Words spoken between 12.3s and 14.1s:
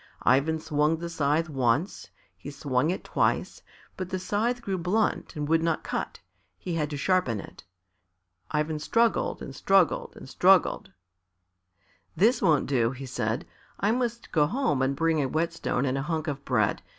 won't do," he said; "I